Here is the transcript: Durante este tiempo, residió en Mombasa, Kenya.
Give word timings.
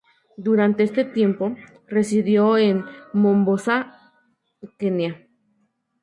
Durante 0.35 0.81
este 0.81 1.05
tiempo, 1.05 1.55
residió 1.85 2.57
en 2.57 2.83
Mombasa, 3.13 4.11
Kenya. 4.79 5.27